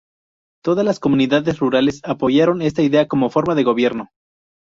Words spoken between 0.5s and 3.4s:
Todas las comunidades rurales apoyaron esta idea como